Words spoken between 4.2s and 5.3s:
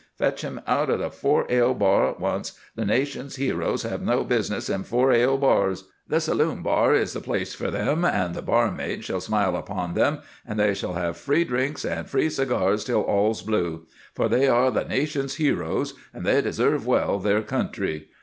business in four